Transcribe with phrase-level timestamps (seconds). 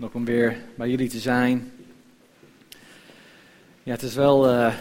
[0.00, 1.72] Ook om weer bij jullie te zijn.
[3.82, 4.74] Ja, het is wel uh,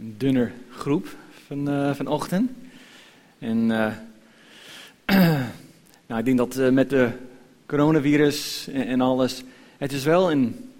[0.00, 1.16] een dunner groep
[1.46, 2.50] van, uh, vanochtend.
[3.38, 3.92] En uh,
[6.06, 7.10] nou, ik denk dat met de
[7.66, 9.42] coronavirus en, en, alles,
[9.78, 10.70] het is wel een,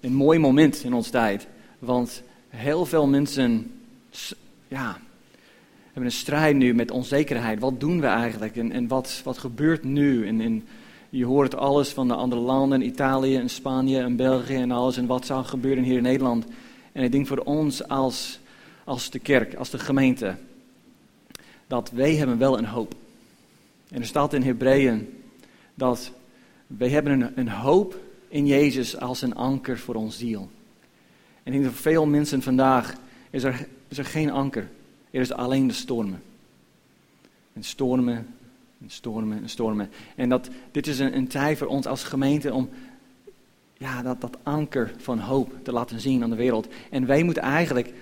[0.00, 1.46] een mooi moment in onze tijd.
[1.78, 3.80] Want heel veel mensen,
[4.68, 5.00] ja,
[5.84, 7.60] hebben een strijd nu met onzekerheid.
[7.60, 10.26] Wat doen we eigenlijk en, en wat, wat gebeurt nu?
[10.26, 10.64] En, en
[11.08, 14.96] je hoort alles van de andere landen, Italië en Spanje en België en alles.
[14.96, 16.46] En wat zou gebeuren hier in Nederland.
[16.92, 18.40] En ik denk voor ons als,
[18.84, 20.36] als de kerk, als de gemeente,
[21.66, 22.94] dat wij hebben wel een hoop.
[23.90, 25.22] En er staat in Hebreeën
[25.74, 26.12] dat
[26.66, 30.48] wij hebben een, een hoop in Jezus als een anker voor ons ziel.
[31.42, 32.94] En ik denk voor veel mensen vandaag
[33.30, 34.68] is er, is er geen anker.
[35.10, 36.22] Er is alleen de stormen.
[37.52, 38.26] En stormen
[38.80, 39.90] en stormen en stormen.
[40.16, 42.68] En dat, dit is een, een tijd voor ons als gemeente om
[43.76, 46.68] ja, dat, dat anker van hoop te laten zien aan de wereld.
[46.90, 47.92] En wij moeten eigenlijk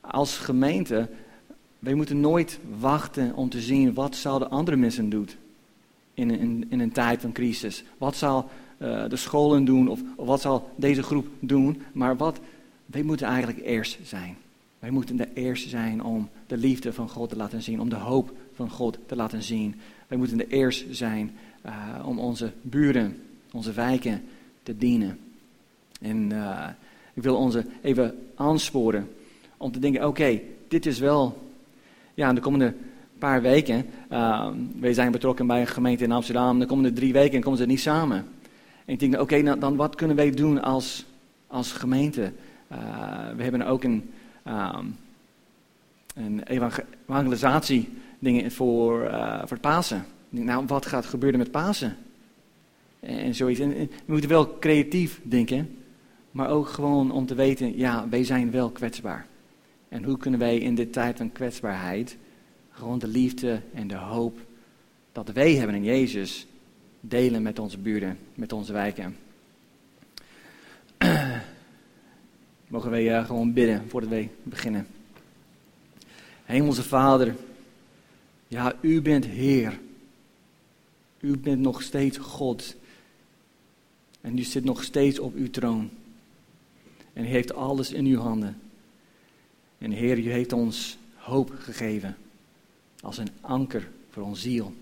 [0.00, 1.08] als gemeente,
[1.78, 5.28] wij moeten nooit wachten om te zien wat zouden andere mensen doen
[6.14, 7.84] in, in, in een tijd van crisis.
[7.98, 11.82] Wat zal uh, de scholen doen of, of wat zal deze groep doen.
[11.92, 12.40] Maar wat,
[12.86, 14.36] wij moeten eigenlijk eerst zijn.
[14.78, 17.96] Wij moeten de eerste zijn om de liefde van God te laten zien, om de
[17.96, 19.74] hoop van God te laten zien.
[20.10, 21.72] Wij moeten de eerste zijn uh,
[22.06, 23.22] om onze buren,
[23.52, 24.22] onze wijken
[24.62, 25.18] te dienen.
[26.00, 26.68] En uh,
[27.14, 29.08] ik wil onze even aansporen
[29.56, 31.50] om te denken, oké, dit is wel,
[32.14, 32.74] ja, de komende
[33.18, 37.40] paar weken, uh, wij zijn betrokken bij een gemeente in Amsterdam, de komende drie weken
[37.40, 38.18] komen ze niet samen.
[38.84, 41.04] En ik denk, oké, nou, dan wat kunnen wij doen als,
[41.46, 42.32] als gemeente?
[43.36, 44.10] We hebben ook een,
[44.46, 44.96] um,
[46.14, 47.88] een evangelisatie
[48.20, 50.04] dingen voor, uh, voor Pasen.
[50.28, 51.96] Nou, wat gaat gebeuren met Pasen?
[53.00, 53.60] En zoiets.
[53.60, 55.76] En, we moeten wel creatief denken,
[56.30, 59.26] maar ook gewoon om te weten, ja, wij zijn wel kwetsbaar.
[59.88, 62.16] En hoe kunnen wij in dit tijd van kwetsbaarheid
[62.70, 64.38] gewoon de liefde en de hoop
[65.12, 66.46] dat wij hebben in Jezus
[67.00, 69.16] delen met onze buren, met onze wijken.
[72.68, 74.86] Mogen wij uh, gewoon bidden voordat wij beginnen.
[76.44, 77.34] Hemelse Vader,
[78.50, 79.78] ja, u bent Heer.
[81.20, 82.76] U bent nog steeds God.
[84.20, 85.90] En u zit nog steeds op uw troon.
[87.12, 88.60] En u heeft alles in uw handen.
[89.78, 92.16] En Heer, u heeft ons hoop gegeven.
[93.00, 94.74] Als een anker voor ons ziel.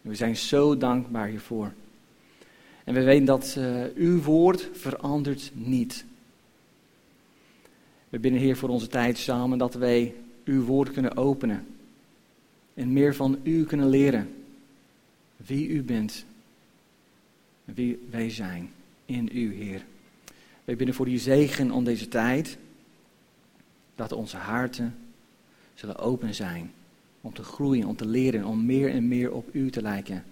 [0.00, 1.72] we zijn zo dankbaar hiervoor.
[2.84, 6.04] En we weten dat uh, uw woord verandert niet.
[8.08, 11.66] We bidden Heer voor onze tijd samen dat wij uw woord kunnen openen.
[12.74, 14.34] En meer van u kunnen leren.
[15.36, 16.24] Wie u bent.
[17.64, 18.70] Wie wij zijn
[19.04, 19.84] in u, Heer.
[20.64, 22.58] Wij bidden voor uw zegen om deze tijd.
[23.94, 24.98] Dat onze harten
[25.74, 26.72] zullen open zijn.
[27.20, 30.24] Om te groeien, om te leren, om meer en meer op u te lijken.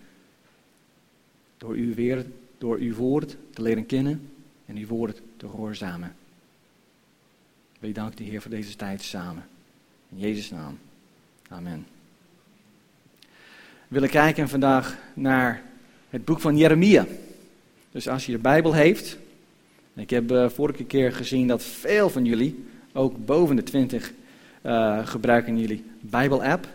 [1.56, 2.26] Door uw, weer,
[2.58, 4.30] door uw woord te leren kennen
[4.66, 6.16] en uw woord te gehoorzamen.
[7.78, 9.48] Wij danken de Heer voor deze tijd samen.
[10.08, 10.78] In Jezus' naam.
[11.48, 11.86] Amen.
[13.88, 15.62] Willen kijken vandaag naar
[16.10, 17.06] het boek van Jeremia.
[17.90, 19.18] Dus als je de Bijbel heeft.
[19.94, 24.12] Ik heb uh, vorige keer gezien dat veel van jullie, ook boven de 20,
[24.62, 26.68] uh, gebruiken jullie Bijbel-app.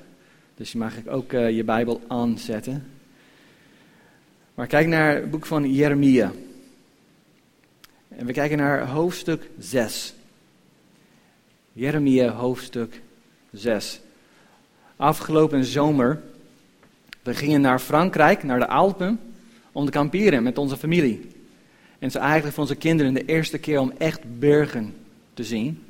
[0.56, 2.88] Dus je mag ook uh, je Bijbel aanzetten.
[4.53, 6.31] Maar kijk naar het boek van Jeremia.
[8.07, 10.13] En we kijken naar hoofdstuk 6.
[11.73, 13.02] Jeremia hoofdstuk
[13.52, 14.02] 6.
[14.96, 16.22] Afgelopen zomer,
[17.23, 19.19] we gingen naar Frankrijk, naar de Alpen,
[19.72, 21.19] om te kamperen met onze familie.
[22.00, 24.94] En het is eigenlijk voor onze kinderen de eerste keer om echt bergen
[25.34, 25.84] te zien.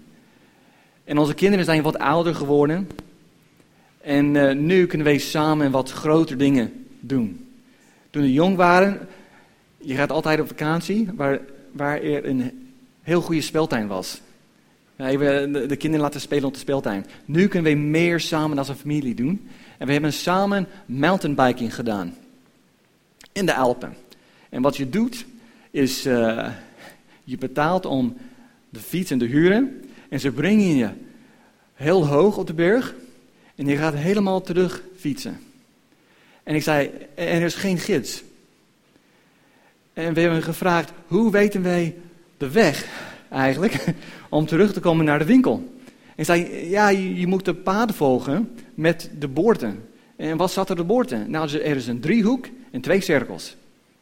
[1.03, 2.87] En onze kinderen zijn wat ouder geworden.
[4.01, 7.47] En uh, nu kunnen wij samen wat grotere dingen doen.
[8.09, 9.07] Toen we jong waren,
[9.77, 11.39] je gaat altijd op vakantie, waar,
[11.71, 12.67] waar er een
[13.01, 14.21] heel goede speeltuin was.
[14.97, 17.05] Even de, kinderen laten spelen op de speeltuin.
[17.25, 19.47] Nu kunnen we meer samen als een familie doen.
[19.83, 22.15] En we hebben samen mountainbiking gedaan.
[23.31, 23.95] In de Alpen.
[24.49, 25.25] En wat je doet,
[25.71, 26.47] is uh,
[27.23, 28.17] je betaalt om
[28.69, 29.89] de fiets en de huren.
[30.09, 30.89] En ze brengen je
[31.73, 32.93] heel hoog op de berg.
[33.55, 35.39] En je gaat helemaal terug fietsen.
[36.43, 38.23] En ik zei, en er is geen gids.
[39.93, 41.95] En we hebben gevraagd, hoe weten wij
[42.37, 42.87] de weg
[43.29, 43.83] eigenlijk?
[44.29, 45.73] om terug te komen naar de winkel.
[46.15, 49.89] En zei, ja, je moet de paden volgen met de boorten.
[50.15, 51.29] En wat zat er de boorten?
[51.31, 53.55] Nou, er is een driehoek en twee cirkels.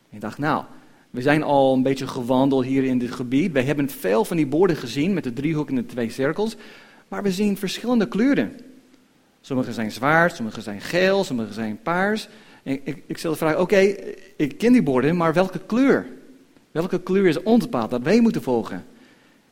[0.09, 0.63] En ik dacht, nou,
[1.11, 3.51] We zijn al een beetje gewandeld hier in dit gebied.
[3.51, 6.55] We hebben veel van die borden gezien met de driehoek en de twee cirkels.
[7.07, 8.59] Maar we zien verschillende kleuren.
[9.41, 12.27] Sommige zijn zwart, sommige zijn geel, sommige zijn paars.
[12.63, 13.95] ik, ik, ik stel de vraag, oké,
[14.35, 16.07] ik ken die borden, maar welke kleur?
[16.71, 18.85] Welke kleur is ons pad dat wij moeten volgen?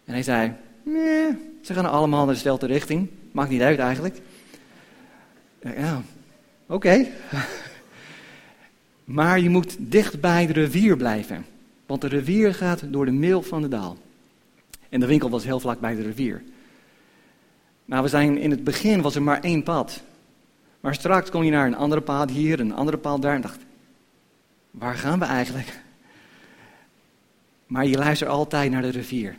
[0.06, 1.28] En hij zei, nee,
[1.62, 3.08] ze gaan allemaal naar dezelfde richting.
[3.32, 4.18] Maakt niet uit eigenlijk.
[5.62, 6.02] Ja,
[6.66, 7.06] oké.
[9.04, 11.46] maar je moet dicht bij de rivier blijven.
[11.86, 13.98] Want de rivier gaat door de meel van de daal.
[14.90, 16.44] En de winkel was heel vlak bij de rivier.
[17.86, 20.02] Nou, we zijn in het begin was er maar één pad.
[20.80, 23.36] Maar straks kom je naar een andere pad hier, een andere pad daar.
[23.36, 23.60] En dacht,
[24.72, 25.80] waar gaan we eigenlijk?
[27.68, 29.36] Maar je luistert altijd naar de rivier.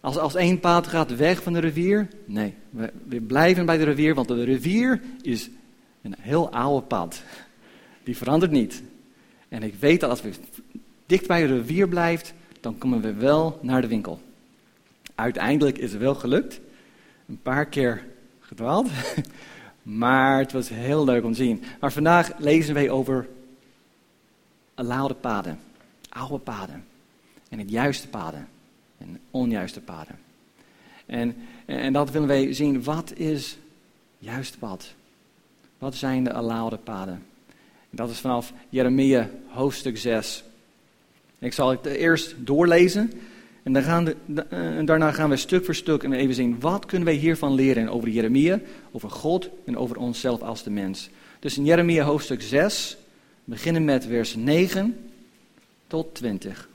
[0.00, 4.14] Als, als één pad gaat weg van de rivier, nee, we, blijven bij de rivier,
[4.14, 5.50] want de rivier is
[6.02, 7.22] een heel oude pad.
[8.02, 8.82] Die verandert niet.
[9.48, 10.30] En ik weet dat als we
[11.06, 14.20] dicht bij de rivier blijven, dan komen we wel naar de winkel.
[15.14, 16.60] Uiteindelijk is het wel gelukt.
[17.28, 18.04] Een paar keer
[18.40, 18.88] gedwaald.
[19.82, 21.62] Maar het was heel leuk om te zien.
[21.80, 23.28] Maar vandaag lezen wij over
[24.74, 25.58] oude paden.
[26.08, 26.84] Oude paden.
[27.48, 28.48] En het juiste paden.
[29.00, 30.18] En onjuiste paden.
[31.06, 31.36] En,
[31.66, 32.82] en dat willen wij zien.
[32.82, 33.58] Wat is
[34.18, 34.94] juiste pad?
[35.78, 37.22] Wat zijn de oude paden?
[37.90, 40.44] Dat is vanaf Jeremia hoofdstuk 6.
[41.38, 43.12] Ik zal het eerst doorlezen.
[43.62, 46.86] En, dan gaan de, en daarna gaan we stuk voor stuk en even zien wat
[46.86, 48.60] kunnen wij hiervan leren over Jeremia,
[48.90, 51.10] over God en over onszelf als de mens.
[51.38, 52.96] Dus in Jeremia hoofdstuk 6,
[53.44, 55.10] beginnen met vers 9
[55.86, 56.69] tot 20.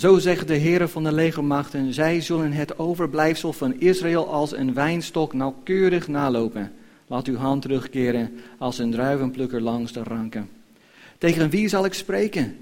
[0.00, 4.74] Zo zegt de Heer van de legermachten, zij zullen het overblijfsel van Israël als een
[4.74, 6.72] wijnstok nauwkeurig nalopen.
[7.06, 10.48] Laat uw hand terugkeren als een druivenplukker langs de ranken.
[11.18, 12.56] Tegen wie zal ik spreken?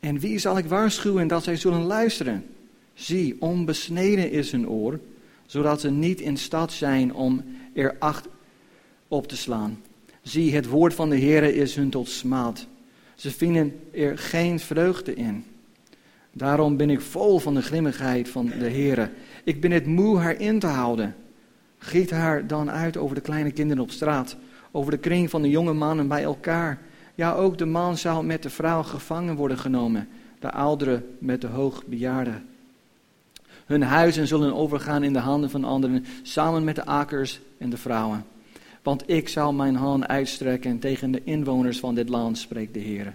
[0.00, 2.44] En wie zal ik waarschuwen dat zij zullen luisteren?
[2.94, 5.00] Zie, onbesneden is hun oor,
[5.46, 7.44] zodat ze niet in staat zijn om
[7.74, 8.28] er acht
[9.08, 9.80] op te slaan.
[10.22, 12.66] Zie, het woord van de Heere is hun tot smaad.
[13.14, 15.44] Ze vinden er geen vreugde in.
[16.32, 19.10] Daarom ben ik vol van de grimmigheid van de Heere.
[19.44, 21.14] Ik ben het moe haar in te houden.
[21.78, 24.36] Giet haar dan uit over de kleine kinderen op straat,
[24.70, 26.78] over de kring van de jonge mannen bij elkaar
[27.14, 30.08] ja, ook de man zal met de vrouw gevangen worden genomen,
[30.38, 32.46] de ouderen met de hoogbejaarden.
[33.66, 37.76] Hun huizen zullen overgaan in de handen van anderen, samen met de akers en de
[37.76, 38.24] vrouwen.
[38.82, 43.14] Want ik zal mijn hand uitstrekken tegen de inwoners van dit land, spreekt de Heer.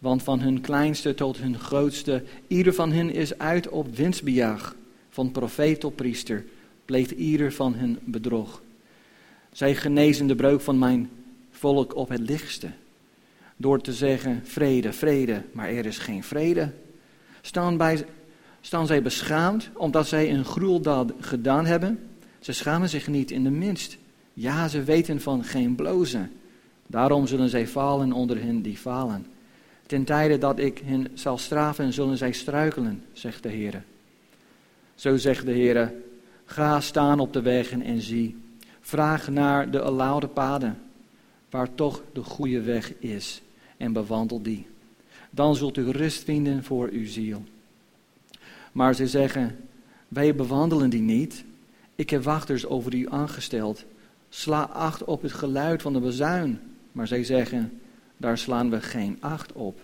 [0.00, 4.74] Want van hun kleinste tot hun grootste, ieder van hen is uit op winstbejag.
[5.08, 6.44] Van profeet tot priester,
[6.84, 8.62] pleegt ieder van hun bedrog.
[9.52, 11.10] Zij genezen de breuk van mijn
[11.50, 12.70] volk op het lichtste
[13.60, 16.72] door te zeggen vrede, vrede, maar er is geen vrede.
[17.40, 18.04] Staan, bij,
[18.60, 21.98] staan zij beschaamd omdat zij een gruweldaad gedaan hebben?
[22.38, 23.98] Ze schamen zich niet in de minst.
[24.34, 26.30] Ja, ze weten van geen blozen.
[26.86, 29.26] Daarom zullen zij falen onder hen die falen.
[29.90, 33.84] Ten tijde dat ik hen zal straffen, zullen zij struikelen, zegt de Heer.
[34.94, 35.92] Zo zegt de Heer,
[36.44, 38.36] ga staan op de wegen en zie.
[38.80, 40.78] Vraag naar de aloude paden,
[41.50, 43.42] waar toch de goede weg is
[43.76, 44.66] en bewandel die.
[45.30, 47.44] Dan zult u rust vinden voor uw ziel.
[48.72, 49.56] Maar ze zeggen,
[50.08, 51.44] wij bewandelen die niet.
[51.94, 53.84] Ik heb wachters over u aangesteld.
[54.28, 56.60] Sla acht op het geluid van de bezuin.
[56.92, 57.79] Maar zij zeggen,
[58.20, 59.80] daar slaan we geen acht op.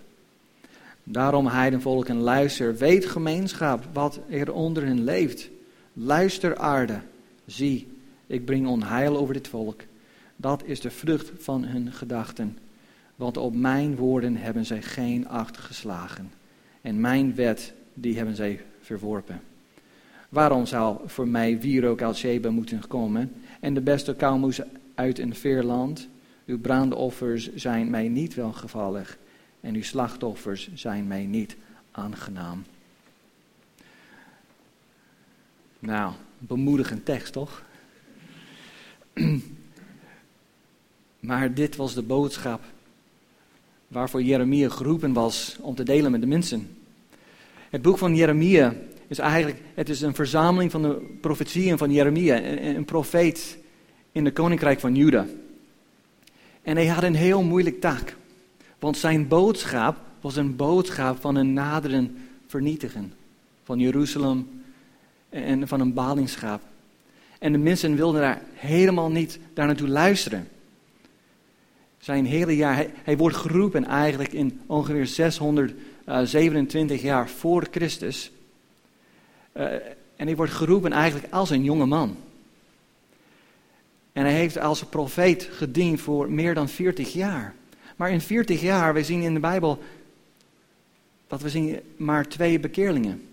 [1.03, 5.49] Daarom, heidenvolk en luister, weet gemeenschap wat er onder hen leeft.
[5.93, 6.99] Luister aarde,
[7.45, 7.87] zie,
[8.27, 9.81] ik breng onheil over dit volk.
[10.35, 12.57] Dat is de vrucht van hun gedachten.
[13.15, 16.31] Want op mijn woorden hebben zij geen acht geslagen.
[16.81, 19.41] En mijn wet, die hebben zij verworpen.
[20.29, 24.61] Waarom zou voor mij wierook uit Sheba moeten komen en de beste kauwmoes
[24.95, 26.07] uit een ver land?
[26.47, 29.17] Uw brandoffers zijn mij niet welgevallig
[29.61, 31.55] en uw slachtoffers zijn mij niet
[31.91, 32.63] aangenaam.
[35.79, 37.63] Nou, bemoedigend tekst toch?
[41.19, 42.63] maar dit was de boodschap
[43.87, 46.77] waarvoor Jeremia geroepen was om te delen met de mensen.
[47.69, 48.75] Het boek van Jeremia
[49.07, 53.57] is eigenlijk het is een verzameling van de profetieën van Jeremia, een, een profeet
[54.11, 55.25] in het koninkrijk van Juda.
[56.67, 58.15] En hij had een heel moeilijk taak,
[58.79, 63.13] want zijn boodschap was een boodschap van een naderen vernietigen
[63.63, 64.63] van Jeruzalem
[65.29, 66.61] en van een ballingschap.
[67.39, 70.47] En de mensen wilden daar helemaal niet daar naartoe luisteren.
[71.97, 75.73] Zijn hele jaar, hij, wordt geroepen eigenlijk in ongeveer 600
[76.23, 78.31] 27 jaar voor Christus.
[80.15, 82.17] en hij wordt geroepen eigenlijk als een jonge man.
[84.17, 87.55] En hij heeft als profeet gediend voor meer dan 40 jaar.
[87.95, 89.79] Maar in 40 jaar, we zien in de Bijbel
[91.27, 93.27] dat we zien maar twee bekeerlingen.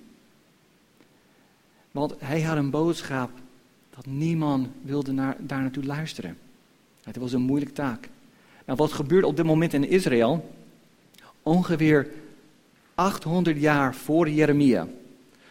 [1.91, 3.31] Want hij had een boodschap
[3.97, 6.39] dat niemand wilde naar, daar naartoe luisteren.
[7.03, 8.09] Het was een moeilijke taak.
[8.65, 10.55] Nou, wat gebeurt op dit moment in Israël?
[11.43, 12.11] Ongeveer
[12.95, 14.89] 800 jaar voor Jeremia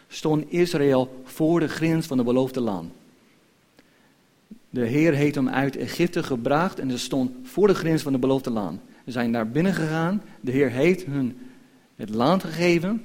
[0.08, 2.92] stond Israël voor de grens van de beloofde land.
[4.74, 8.18] De Heer heeft hem uit Egypte gebracht en ze stond voor de grens van de
[8.18, 8.80] beloofde land.
[9.04, 10.22] Ze zijn daar binnen gegaan.
[10.40, 11.38] De Heer heeft hun
[11.96, 13.02] het land gegeven.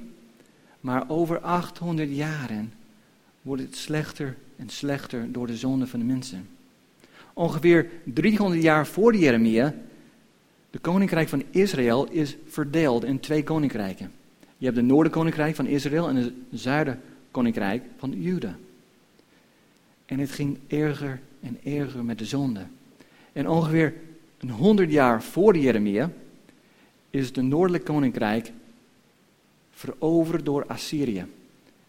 [0.80, 2.72] Maar over 800 jaren
[3.42, 6.48] wordt het slechter en slechter door de zonde van de mensen.
[7.32, 9.74] Ongeveer 300 jaar voor Jeremia,
[10.70, 14.12] de koninkrijk van Israël is verdeeld in twee koninkrijken.
[14.56, 18.56] Je hebt het noordenkoninkrijk van Israël en het zuidenkoninkrijk van Juda.
[20.06, 22.66] En het ging erger en erger met de zonde.
[23.32, 23.94] En ongeveer
[24.38, 26.10] een honderd jaar voor Jeremia
[27.10, 28.52] is het noordelijk koninkrijk
[29.70, 31.26] veroverd door Assyrië.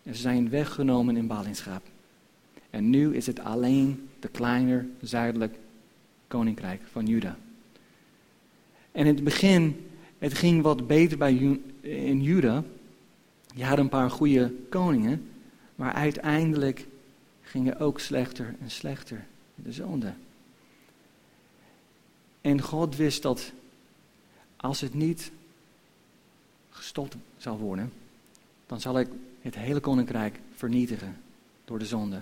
[0.04, 1.82] En ze zijn weggenomen in ballingschap.
[2.70, 5.56] En nu is het alleen de kleiner zuidelijk
[6.28, 7.38] koninkrijk van Juda.
[8.92, 12.64] En in het begin, het ging wat beter bij in Juda.
[13.56, 15.30] Je had een paar goede koningen,
[15.76, 16.88] maar uiteindelijk
[17.42, 20.14] ging het ook slechter en slechter de zonde.
[22.42, 23.52] En God wist dat
[24.56, 25.32] als het niet
[26.70, 27.92] gestopt zou worden,
[28.68, 29.08] dan zal ik
[29.42, 31.18] het hele koninkrijk vernietigen
[31.66, 32.22] door de zonde.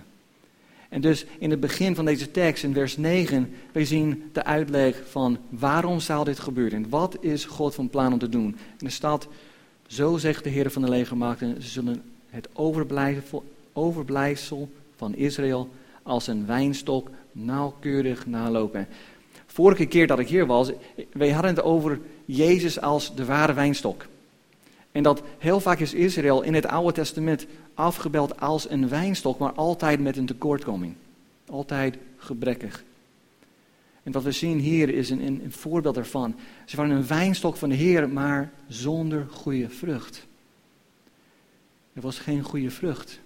[0.88, 5.02] En dus in het begin van deze tekst, in vers 9, wij zien de uitleg
[5.10, 8.56] van waarom zal dit gebeuren en wat is God van plan om te doen.
[8.78, 9.28] En er staat,
[9.86, 12.48] zo zegt de Heer van de legermachten, ze zullen het
[13.72, 15.70] overblijfsel van Israël
[16.02, 18.88] als een wijnstok nauwkeurig nalopen.
[19.46, 20.72] Vorige keer dat ik hier was,
[21.12, 24.06] wij hadden het over Jezus als de ware wijnstok.
[24.92, 29.52] En dat heel vaak is Israël in het Oude Testament afgebeeld als een wijnstok, maar
[29.52, 30.94] altijd met een tekortkoming.
[31.46, 32.84] Altijd gebrekkig.
[34.02, 36.34] En wat we zien hier is een, een, voorbeeld daarvan.
[36.64, 40.26] Ze waren een wijnstok van de Heer, maar zonder goede vrucht.
[41.92, 43.20] Er was geen goede vrucht.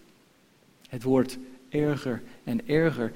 [0.88, 3.12] Het wordt erger en erger.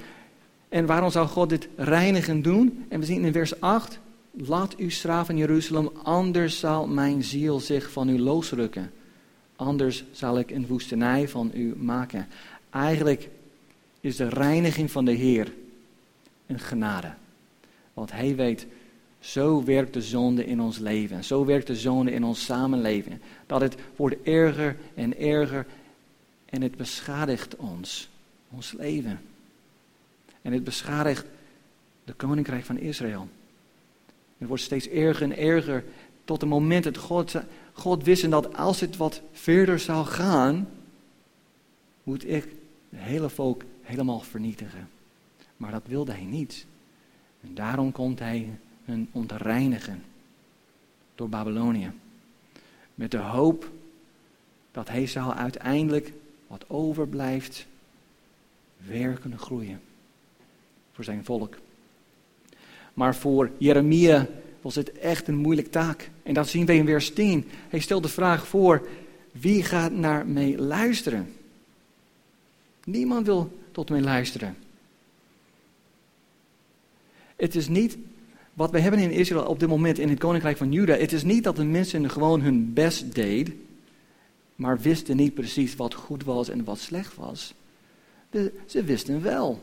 [0.68, 2.86] En waarom zou God dit reinigen doen?
[2.88, 3.98] En we zien in vers 8,
[4.30, 8.90] laat u straffen Jeruzalem, anders zal mijn ziel zich van u losrukken.
[9.56, 12.28] Anders zal ik een woestenij van u maken.
[12.70, 13.28] Eigenlijk
[14.00, 15.52] is de reiniging van de Heer
[16.46, 17.12] een genade.
[17.94, 18.66] Want hij weet,
[19.18, 21.24] zo werkt de zonde in ons leven.
[21.24, 23.20] Zo werkt de zonde in ons samenleven.
[23.46, 25.66] Dat het wordt erger en erger
[26.44, 28.08] en het beschadigt ons,
[28.50, 29.20] ons leven.
[30.48, 31.26] En het beschadigt
[32.04, 33.28] de koninkrijk van Israël.
[34.38, 35.84] Het wordt steeds erger en erger
[36.24, 37.34] tot het moment dat God,
[37.72, 40.68] God wist dat als het wat verder zou gaan,
[42.02, 42.44] moet ik
[42.88, 44.88] het hele volk helemaal vernietigen.
[45.56, 46.66] Maar dat wilde hij niet.
[47.40, 50.02] En daarom komt hij hun ontreinigen
[51.14, 51.92] door Babylonië.
[52.94, 53.70] Met de hoop
[54.70, 56.12] dat hij zal uiteindelijk
[56.46, 57.66] wat overblijft
[58.86, 59.80] werken groeien
[60.98, 61.54] voor zijn volk.
[62.94, 64.26] Maar voor Jeremia
[64.60, 66.10] was het echt een moeilijke taak.
[66.22, 67.44] En dat zien we in vers 10.
[67.68, 68.88] Hij stelt de vraag voor,
[69.32, 71.32] wie gaat naar mij luisteren?
[72.84, 74.56] Niemand wil tot mij luisteren.
[77.36, 77.96] Het is niet
[78.54, 80.94] wat we hebben in Israël op dit moment in het koninkrijk van Juda.
[80.94, 83.66] Het is niet dat de mensen gewoon hun best deden,
[84.54, 87.54] maar wisten niet precies wat goed was en wat slecht was.
[88.66, 89.62] ze wisten wel.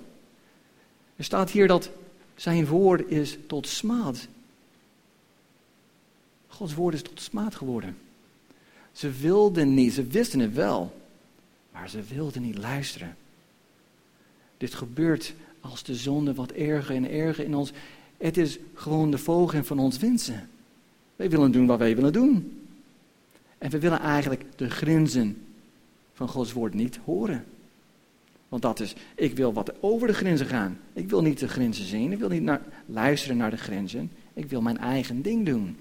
[1.15, 1.89] Er staat hier dat
[2.35, 4.27] zijn woord is tot smaad.
[6.47, 7.97] Gods woord is tot smaad geworden.
[8.91, 11.01] Ze wilden niet, ze wisten het wel,
[11.71, 13.15] maar ze wilden niet luisteren.
[14.57, 17.71] Dit gebeurt als de zonde wat erger en erger in ons.
[18.17, 20.49] Het is gewoon de volging van ons wensen.
[21.15, 22.67] Wij willen doen wat wij willen doen.
[23.57, 25.45] En we willen eigenlijk de grenzen
[26.13, 27.45] van Gods woord niet horen.
[28.55, 30.79] Want dat is, ik wil wat over de grenzen gaan.
[30.93, 32.11] Ik wil niet de grenzen zien.
[32.11, 34.11] Ik wil niet naar, luisteren naar de grenzen.
[34.33, 35.77] Ik wil mijn eigen ding doen.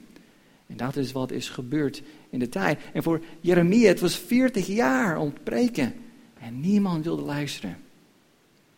[0.67, 2.81] En dat is wat is gebeurd in de tijd.
[2.93, 5.95] En voor Jeremia, het was 40 jaar preken.
[6.39, 7.77] En niemand wilde luisteren.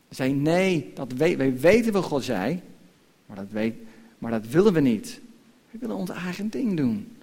[0.09, 2.61] Hij zei, nee, dat weet, wij weten wat God zei.
[3.27, 3.75] Maar dat, weet,
[4.19, 5.21] maar dat willen we niet.
[5.71, 7.17] We willen ons eigen ding doen.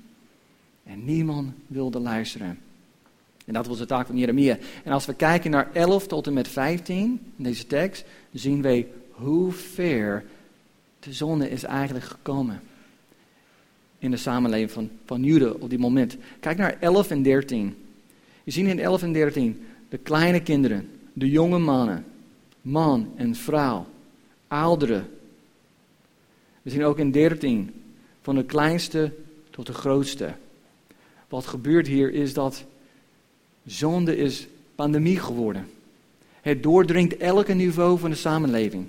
[0.84, 2.60] En niemand wilde luisteren.
[3.45, 4.57] En dat was de taak van Jeremia.
[4.83, 8.88] En als we kijken naar 11 tot en met 15, in deze tekst, zien we
[9.12, 10.23] hoe ver
[11.00, 12.62] de zonde is eigenlijk gekomen.
[14.00, 16.17] In de samenleving van, van op dit moment.
[16.39, 17.75] Kijk naar 11 en 13.
[18.43, 22.05] Je ziet in 11 en 13 de kleine kinderen, de jonge mannen,
[22.62, 23.85] man en vrouw,
[24.47, 25.09] ouderen.
[26.62, 27.83] We zien ook in 13
[28.21, 29.13] van de kleinste
[29.50, 30.33] tot de grootste.
[31.27, 32.65] Wat gebeurt hier is dat
[33.65, 35.70] zonde is pandemie geworden.
[36.41, 38.88] Het doordringt elke niveau van de samenleving.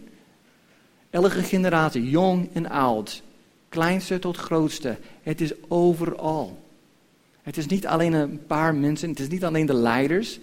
[1.10, 3.22] Elke generatie, jong en oud,
[3.68, 4.98] kleinste tot grootste.
[5.22, 6.62] Het is overal.
[7.42, 10.38] Het is niet alleen een paar mensen, het is niet alleen de leiders.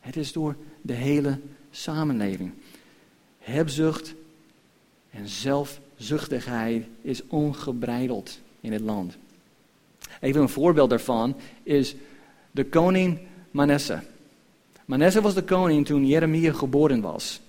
[0.00, 1.38] Het is door de hele
[1.70, 2.52] samenleving.
[3.38, 4.14] Hebzucht
[5.10, 9.16] en zelfzuchtigheid is ongebreideld in het land.
[10.20, 11.94] Even een voorbeeld daarvan is
[12.50, 13.18] de koning
[13.50, 14.00] Manasseh.
[14.84, 17.40] Manasseh was de koning toen Jeremia geboren was.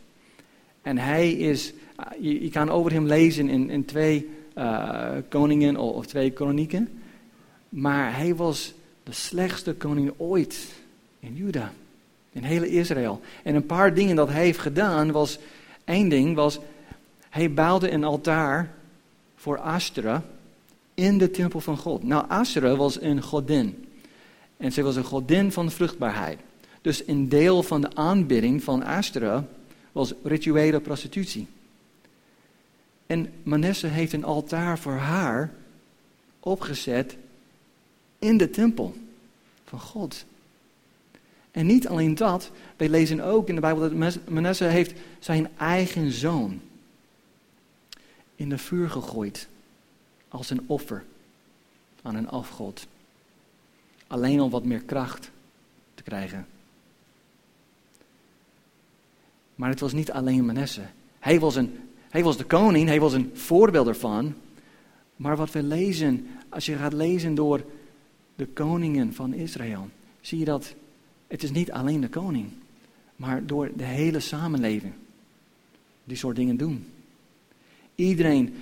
[0.82, 1.74] En hij is,
[2.20, 6.90] je, kan over hem lezen in, in twee uh, koningen of twee kronieken.
[7.70, 10.74] Maar hij was de slechtste koning ooit
[11.20, 11.74] in Juda.
[12.32, 13.22] In hele Israël.
[13.44, 15.40] En een paar dingen dat hij heeft gedaan was,
[15.84, 16.60] één ding was,
[17.30, 18.74] hij bouwde een altaar
[19.36, 20.24] voor Astra
[20.94, 22.04] in de tempel van God.
[22.04, 23.86] Nou, Astra was een godin.
[24.62, 26.40] En ze was een godin van vruchtbaarheid.
[26.82, 29.48] Dus een deel van de aanbidding van Astra
[29.92, 31.48] was rituele prostitutie.
[33.06, 35.54] En Manasse heeft een altaar voor haar
[36.40, 37.18] opgezet
[38.20, 38.96] in de tempel
[39.66, 40.26] van God.
[41.52, 46.12] En niet alleen dat, wij lezen ook in de Bijbel dat Manasse heeft zijn eigen
[46.12, 46.62] zoon
[48.36, 49.48] in de vuur gegooid
[50.28, 51.04] als een offer
[52.02, 52.88] aan een afgod.
[54.12, 55.32] Alleen om wat meer kracht
[55.94, 56.48] te krijgen.
[59.56, 60.82] Maar het was niet alleen Manasse.
[61.20, 61.78] Hij was, een,
[62.10, 64.34] hij was de koning, hij was een voorbeeld ervan.
[65.16, 67.64] Maar wat we lezen, als je gaat lezen door
[68.36, 69.90] de koningen van Israël,
[70.22, 70.76] zie je dat
[71.28, 72.50] het is niet alleen de koning,
[73.16, 74.94] maar door de hele samenleving
[76.04, 76.86] die soort dingen doen.
[77.96, 78.56] Iedereen,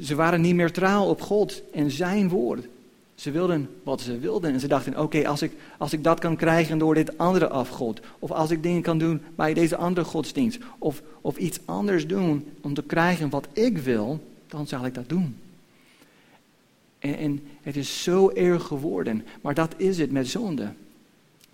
[0.00, 2.66] ze waren niet meer trouw op God en zijn woord.
[3.16, 6.36] Ze wilden wat ze wilden en ze dachten, oké, als, ik, als ik dat kan
[6.36, 10.58] krijgen door dit andere afgod, of als ik dingen kan doen bij deze andere godsdienst,
[10.78, 15.08] of, of iets anders doen om te krijgen wat ik wil, dan zal ik dat
[15.08, 15.36] doen.
[16.98, 20.72] En, en het is zo erg geworden, maar dat is het met zonde.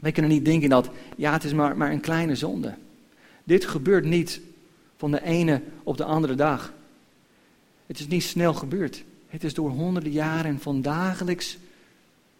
[0.01, 2.75] Wij kunnen niet denken dat, ja, het is maar, maar een kleine zonde.
[3.44, 4.40] Dit gebeurt niet
[4.96, 6.72] van de ene op de andere dag.
[7.87, 9.05] Het is niet snel gebeurd.
[9.33, 11.59] Het is door honderden jaren van dagelijks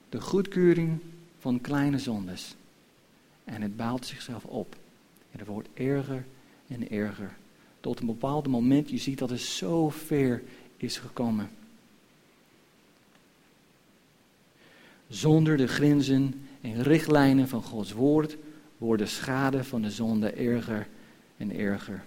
[0.09, 0.99] de goedkeuring
[1.39, 2.55] van kleine zondes.
[3.45, 4.77] En het baalt zichzelf op.
[5.31, 6.25] En het wordt erger
[6.69, 7.37] en erger.
[7.81, 10.43] Tot een bepaald moment, je ziet dat het zo ver
[10.77, 11.51] is gekomen.
[15.09, 18.37] Zonder de grenzen en richtlijnen van Gods woord
[18.79, 20.89] wordt de schade van de zonde erger
[21.37, 22.05] en erger.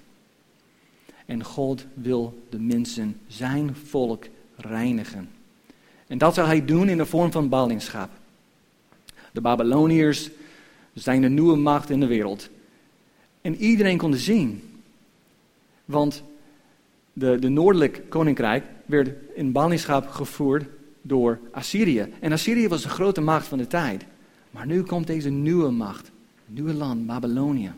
[1.26, 4.26] En God wil de mensen, zijn volk,
[4.58, 5.30] reinigen.
[6.08, 8.10] En dat zal hij doen in de vorm van ballingschap.
[9.32, 10.30] De Babyloniërs
[10.94, 12.50] zijn de nieuwe macht in de wereld.
[13.42, 14.64] En iedereen kon het zien.
[15.86, 16.24] Want
[17.14, 20.66] de, de noordelijk koninkrijk werd in ballingschap gevoerd
[21.02, 22.08] door Assyrië.
[22.20, 24.06] En Assyrië was de grote macht van de tijd.
[24.52, 26.12] Maar nu komt deze nieuwe macht,
[26.46, 27.72] nieuwe land, Babylonië.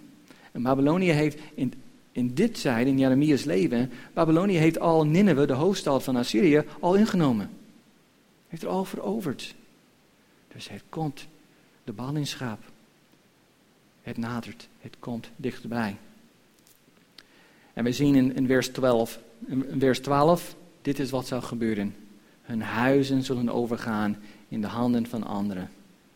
[0.51, 1.73] En Babylonië heeft in,
[2.17, 6.95] in dit zijde, in Jeremia's leven, Babylonië heeft al Nineveh, de hoofdstad van Assyrië, al
[6.95, 7.49] ingenomen.
[8.47, 9.55] Heeft er al veroverd.
[10.53, 11.27] Dus het komt,
[11.83, 12.59] de ballingschap.
[14.01, 15.97] Het nadert, het komt dichterbij.
[17.73, 21.95] En we zien in, in vers 12, in vers 12, dit is wat zal gebeuren.
[22.41, 25.69] Hun huizen zullen overgaan in de handen van anderen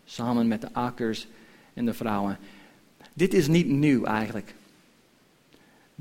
[0.06, 1.28] samen met de akkers
[1.74, 2.38] en de vrouwen.
[3.14, 4.54] Dit is niet nieuw eigenlijk.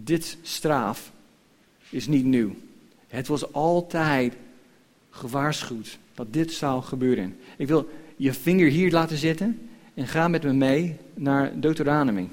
[0.05, 1.13] Dit straf
[1.89, 2.55] is niet nieuw.
[3.09, 4.35] Het was altijd
[5.11, 7.37] gewaarschuwd dat dit zou gebeuren.
[7.57, 12.29] Ik wil je vinger hier laten zitten en ga met me mee naar Deuteronomy.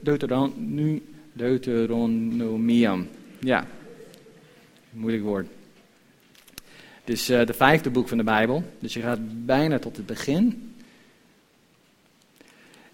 [0.00, 3.08] Deuteron Deuteronomium.
[3.40, 3.66] Ja,
[4.90, 5.46] moeilijk woord.
[7.04, 10.06] Het is uh, de vijfde boek van de Bijbel, dus je gaat bijna tot het
[10.06, 10.74] begin.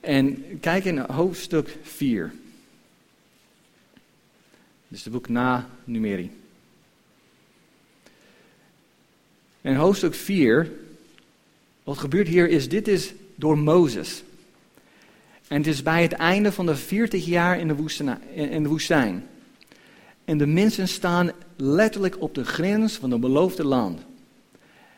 [0.01, 2.33] En kijk in hoofdstuk 4.
[4.91, 6.31] Dus de boek na Numeri.
[9.61, 10.71] In hoofdstuk 4,
[11.85, 14.23] Wat gebeurt hier is, dit is door Mozes.
[15.49, 19.27] En het is bij het einde van de 40 jaar in de, in de woestijn.
[20.25, 24.01] En de mensen staan letterlijk op de grens van het beloofde land.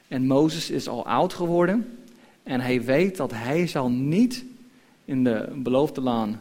[0.09, 1.99] En Mozes is al oud geworden.
[2.43, 4.45] En hij weet dat hij zal niet
[5.05, 6.37] in de beloofde land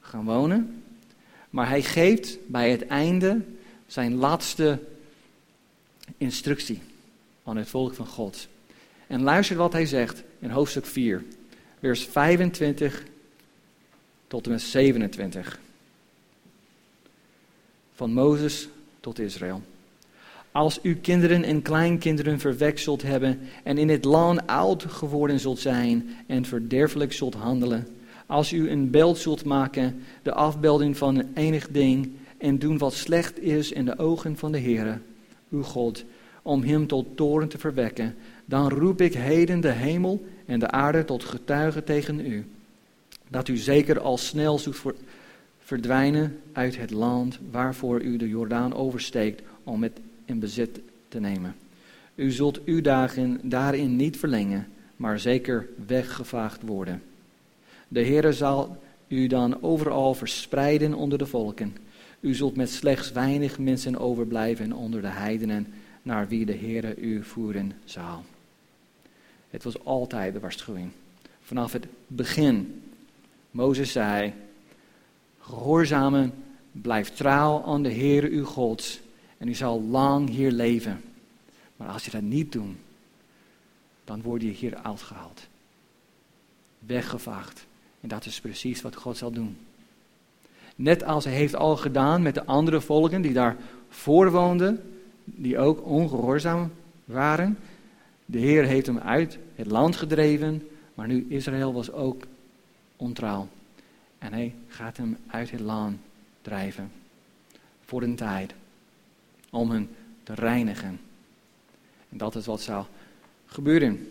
[0.00, 0.81] gaan wonen.
[1.52, 3.40] Maar hij geeft bij het einde
[3.86, 4.78] zijn laatste
[6.16, 6.80] instructie
[7.44, 8.48] aan het volk van God.
[9.06, 11.24] En luister wat hij zegt in hoofdstuk 4,
[11.80, 13.04] vers 25
[14.26, 15.58] tot en met 27.
[17.94, 18.68] Van Mozes
[19.00, 19.62] tot Israël.
[20.52, 26.16] Als uw kinderen en kleinkinderen verwexeld hebben en in het land oud geworden zult zijn
[26.26, 27.86] en verderfelijk zult handelen,
[28.32, 32.94] als u een beeld zult maken, de afbeelding van een enig ding, en doen wat
[32.94, 34.98] slecht is in de ogen van de Heere,
[35.50, 36.04] uw God,
[36.42, 38.14] om hem tot toren te verwekken,
[38.44, 42.44] dan roep ik heden de hemel en de aarde tot getuigen tegen u,
[43.28, 44.82] dat u zeker al snel zult
[45.58, 51.54] verdwijnen uit het land waarvoor u de Jordaan oversteekt om het in bezit te nemen.
[52.14, 54.66] U zult uw dagen daarin niet verlengen,
[54.96, 57.02] maar zeker weggevaagd worden.
[57.92, 58.76] De Heere zal
[59.08, 61.76] u dan overal verspreiden onder de volken.
[62.20, 67.24] U zult met slechts weinig mensen overblijven onder de heidenen, naar wie de Heere u
[67.24, 68.24] voeren zal.
[69.50, 70.90] Het was altijd de waarschuwing.
[71.40, 72.82] Vanaf het begin.
[73.50, 74.32] Mozes zei,
[75.40, 76.32] gehoorzamen,
[76.72, 79.00] blijf trouw aan de Heere uw God
[79.38, 81.00] en u zal lang hier leven.
[81.76, 82.76] Maar als je dat niet doet,
[84.04, 85.40] dan word je hier uitgehaald.
[86.78, 87.66] Weggevaagd.
[88.02, 89.56] En dat is precies wat God zal doen.
[90.76, 93.56] Net als hij heeft al gedaan met de andere volken die daar
[93.88, 94.82] voorwoonden,
[95.24, 96.70] die ook ongehoorzaam
[97.04, 97.58] waren.
[98.26, 102.24] De Heer heeft hem uit het land gedreven, maar nu Israël was ook
[102.96, 103.48] ontrouw.
[104.18, 105.98] En hij gaat hem uit het land
[106.42, 106.92] drijven.
[107.84, 108.54] Voor een tijd.
[109.50, 109.88] Om hen
[110.22, 111.00] te reinigen.
[112.08, 112.86] En dat is wat zal
[113.46, 114.06] gebeuren.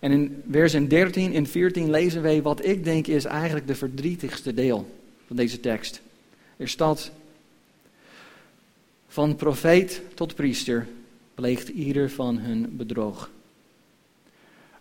[0.00, 4.54] En in versen 13 en 14 lezen wij wat ik denk is eigenlijk de verdrietigste
[4.54, 4.94] deel
[5.26, 6.00] van deze tekst.
[6.56, 7.10] Er staat,
[9.08, 10.86] van profeet tot priester
[11.34, 13.30] pleegt ieder van hun bedrog.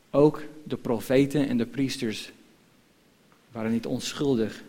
[0.10, 2.32] Ook de profeten en de priesters
[3.51, 4.63] waren niet onschuldig.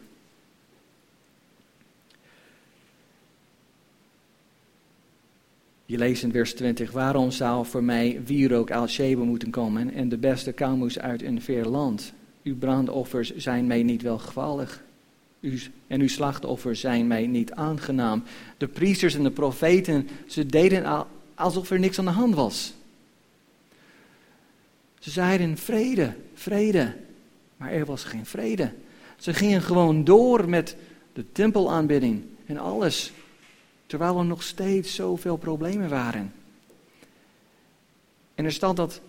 [5.86, 10.08] Je leest in vers 20, waarom zou voor mij wierook al Sheba moeten komen en
[10.08, 12.12] de beste kalmoes uit een ver land?
[12.42, 14.84] Uw brandoffers zijn mij niet welgevallig
[15.86, 18.22] en uw slachtoffers zijn mij niet aangenaam.
[18.56, 22.74] De priesters en de profeten, ze deden alsof er niks aan de hand was.
[24.98, 26.94] Ze zeiden vrede, vrede,
[27.56, 28.72] maar er was geen vrede.
[29.18, 30.76] Ze gingen gewoon door met
[31.12, 33.12] de tempelaanbidding en alles,
[33.86, 36.32] terwijl er nog steeds zoveel problemen waren.
[38.34, 39.00] En er staat dat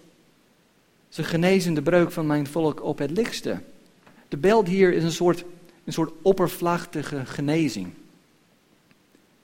[1.09, 3.61] ze genezen de breuk van mijn volk op het lichtste.
[4.27, 5.43] De beeld hier is een soort,
[5.83, 7.93] een soort oppervlaktige genezing.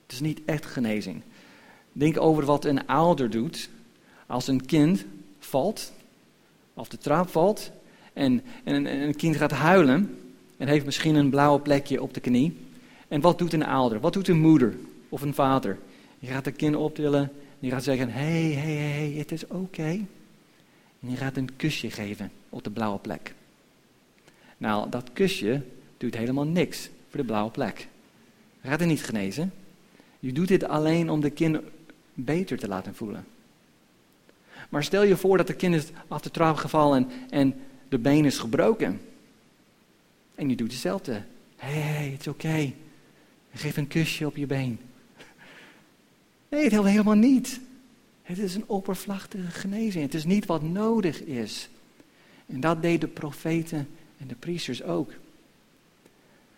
[0.02, 1.22] Het is niet echt genezing.
[1.92, 3.68] Denk over wat een ouder doet
[4.26, 5.04] als een kind
[5.38, 5.92] valt,
[6.74, 7.70] of de trap valt,
[8.12, 10.18] en, en, en een kind gaat huilen
[10.56, 12.56] en heeft misschien een blauwe plekje op de knie.
[13.08, 14.00] En wat doet een ouder?
[14.00, 14.76] Wat doet een moeder
[15.14, 15.78] of een vader?
[16.18, 20.06] Je gaat het kind optillen en je gaat zeggen, hé, hé, hé, het is oké.
[21.00, 23.34] En je gaat een kusje geven op de blauwe plek.
[24.56, 25.62] Nou, dat kusje
[25.96, 27.88] doet helemaal niks voor de blauwe plek.
[28.60, 29.52] Je gaat het niet genezen.
[30.20, 31.58] Je doet dit alleen om de kind
[32.14, 33.26] beter te laten voelen.
[34.68, 37.54] Maar stel je voor dat de kind is af de trap gevallen en
[37.88, 39.00] de been is gebroken.
[40.34, 41.22] En je doet hetzelfde.
[41.56, 42.72] Hé, hey, het is oké.
[43.52, 44.78] Geef een kusje op je been.
[46.54, 47.60] Nee, het helemaal niet.
[48.22, 50.04] Het is een oppervlaktige genezing.
[50.04, 51.68] Het is niet wat nodig is.
[52.46, 53.88] En dat deden de profeten
[54.18, 55.12] en de priesters ook.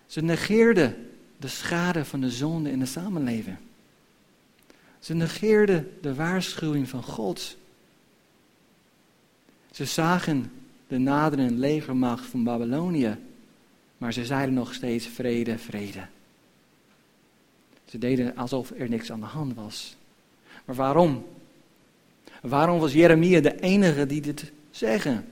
[0.07, 3.57] Ze negeerden de schade van de zonde in de samenleving.
[4.99, 7.57] Ze negeerden de waarschuwing van God.
[9.71, 10.53] Ze zagen
[10.87, 13.17] de naderende legermacht van Babylonië,
[13.99, 16.07] maar ze zeiden nog steeds vrede, vrede.
[17.87, 19.97] Ze deden alsof er niks aan de hand was.
[20.65, 21.27] Maar waarom?
[22.43, 25.27] Waarom was Jeremia de enige die dit zeggen?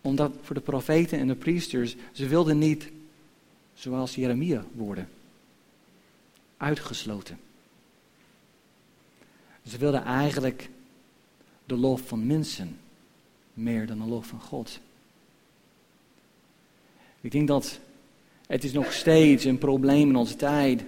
[0.00, 2.90] Omdat voor de profeten en de priesters, ze wilden niet
[3.74, 5.08] zoals Jeremia worden.
[6.56, 7.38] Uitgesloten.
[9.66, 10.70] Ze wilden eigenlijk
[11.64, 12.78] de lof van mensen.
[13.54, 14.80] meer dan de lof van God.
[17.20, 17.78] Ik denk dat
[18.46, 20.82] het is nog steeds een probleem in onze tijd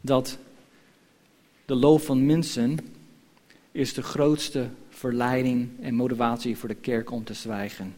[0.00, 0.38] dat
[1.64, 2.78] de lof van mensen
[3.72, 7.94] is de grootste verleiding en motivatie voor de kerk om te zwijgen.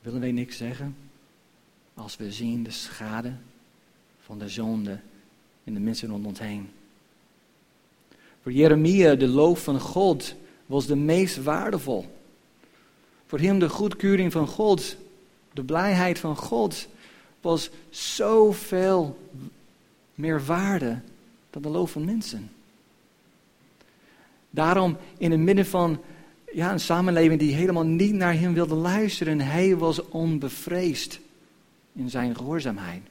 [0.00, 0.96] Willen wij niks zeggen
[1.94, 3.32] als we zien de schade
[4.20, 5.00] van de zonde
[5.64, 6.68] in de mensen rond ons heen?
[8.42, 10.34] Voor Jeremia, de lof van God
[10.66, 12.18] was de meest waardevol.
[13.26, 14.96] Voor hem de goedkeuring van God,
[15.52, 16.88] de blijheid van God,
[17.40, 19.18] was zoveel
[20.14, 21.00] meer waarde
[21.50, 22.50] dan de lof van mensen.
[24.50, 26.00] Daarom in het midden van
[26.52, 31.20] ja, een samenleving die helemaal niet naar hem wilde luisteren, hij was onbevreesd
[31.92, 33.02] in zijn gehoorzaamheid.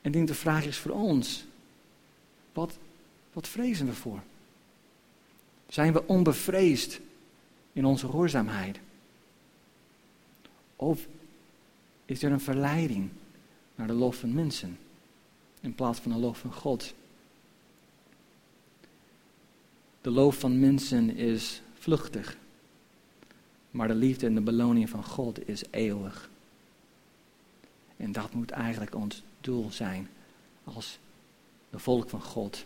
[0.00, 1.44] En de vraag is voor ons,
[2.52, 2.78] wat,
[3.32, 4.20] wat vrezen we voor?
[5.68, 7.00] Zijn we onbevreesd
[7.72, 8.78] in onze gehoorzaamheid?
[10.76, 11.06] Of
[12.06, 13.10] is er een verleiding
[13.74, 14.78] naar de lof van mensen
[15.60, 16.94] in plaats van de lof van God?
[20.00, 22.36] De lof van mensen is vluchtig,
[23.70, 26.30] maar de liefde en de beloning van God is eeuwig.
[27.96, 30.08] En dat moet eigenlijk ons doel zijn
[30.64, 30.98] als
[31.70, 32.64] de volk van God.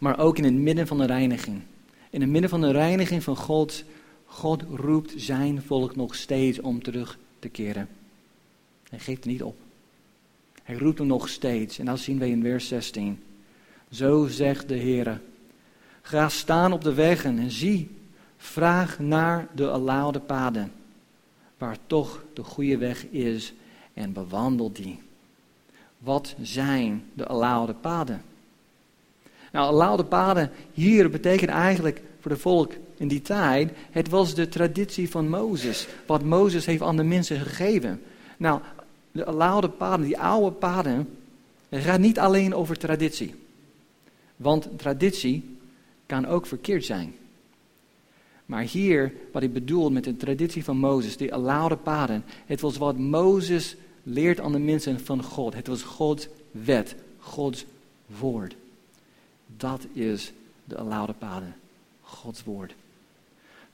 [0.00, 1.62] Maar ook in het midden van de reiniging.
[2.10, 3.84] In het midden van de reiniging van God,
[4.24, 7.88] God roept zijn volk nog steeds om terug keren.
[8.88, 9.56] Hij geeft niet op.
[10.62, 11.78] Hij roept hem nog steeds.
[11.78, 13.22] En dat zien we in vers 16.
[13.90, 15.20] Zo zegt de Heer.
[16.02, 17.90] Ga staan op de wegen en zie,
[18.36, 20.72] vraag naar de alauwde paden,
[21.58, 23.52] waar toch de goede weg is
[23.94, 24.98] en bewandel die.
[25.98, 28.22] Wat zijn de alauwde paden?
[29.52, 34.48] Nou, alauwde paden hier betekent eigenlijk voor de volk in die tijd, het was de
[34.48, 38.02] traditie van Mozes, wat Mozes heeft aan de mensen gegeven.
[38.36, 38.60] Nou,
[39.12, 41.08] de alauwde paden, die oude paden,
[41.68, 43.34] het gaat niet alleen over traditie.
[44.36, 45.56] Want traditie
[46.06, 47.14] kan ook verkeerd zijn.
[48.46, 52.76] Maar hier, wat ik bedoel met de traditie van Mozes, die alauwde paden, het was
[52.76, 55.54] wat Mozes leert aan de mensen van God.
[55.54, 57.64] Het was Gods wet, Gods
[58.18, 58.56] woord.
[59.56, 60.32] Dat is
[60.64, 61.54] de alauwde paden,
[62.00, 62.74] Gods woord.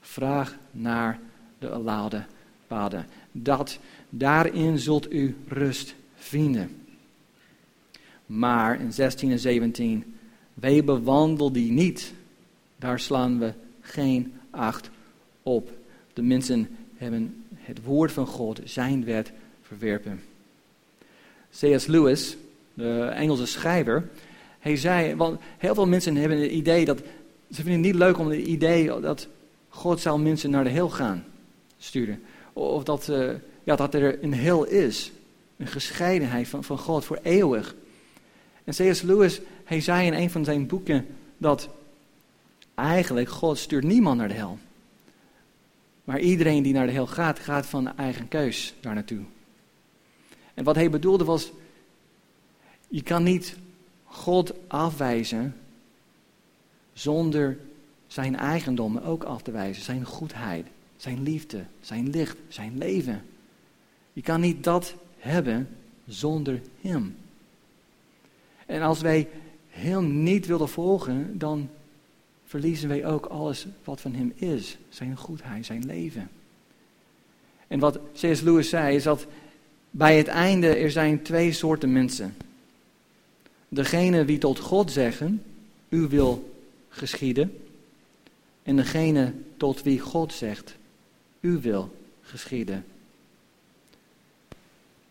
[0.05, 1.21] Vraag naar
[1.59, 2.25] de alauwde
[2.67, 3.07] paden.
[3.33, 6.77] Dat, daarin zult u rust vinden.
[8.27, 10.17] Maar in 16 en 17,
[10.55, 12.13] wij bewandel die niet
[12.77, 14.91] daar slaan we geen acht
[15.43, 15.71] op.
[16.13, 20.21] De mensen hebben het woord van God, zijn wet, verwerpen.
[21.51, 21.87] C.S.
[21.87, 22.37] Lewis,
[22.75, 24.09] de Engelse schrijver,
[24.59, 26.99] hij zei, want heel veel mensen hebben het idee dat,
[27.51, 29.29] ze vinden het niet leuk om het idee dat
[29.75, 31.25] God zal mensen naar de hel gaan
[31.79, 32.23] sturen.
[32.53, 33.31] Of dat, uh,
[33.65, 35.13] ja, dat er een hel is,
[35.57, 37.75] een gescheidenheid van, van God voor eeuwig.
[38.65, 39.03] En C.S.
[39.03, 41.07] Lewis, hij zei in een van zijn boeken
[41.39, 41.69] dat
[42.75, 44.59] Eigenlijk, God stuurt niemand naar de hel.
[46.05, 49.23] Maar iedereen die naar de hel gaat, gaat van eigen keus daar naartoe.
[50.55, 51.53] En wat hij bedoelde was,
[52.89, 53.57] je kan niet
[54.05, 55.57] God afwijzen
[56.93, 57.59] zonder
[58.13, 59.83] zijn eigendommen ook af te wijzen.
[59.83, 63.25] Zijn goedheid, zijn liefde, zijn licht, zijn leven.
[64.13, 65.69] Je kan niet dat hebben
[66.07, 67.17] zonder hem.
[68.67, 69.29] En als wij
[69.69, 71.69] hem niet willen volgen, dan
[72.45, 74.79] verliezen wij ook alles wat van Hem is.
[74.89, 76.31] Zijn goedheid, zijn leven.
[77.69, 78.41] En wat C.S.
[78.41, 79.27] Lewis zei, is dat
[79.91, 82.35] bij het einde er zijn twee soorten mensen.
[83.69, 85.43] Degene die tot God zeggen,
[85.89, 86.55] u wil
[86.89, 87.62] geschieden.
[88.63, 90.77] En degene tot wie God zegt,
[91.41, 92.85] u wil geschieden.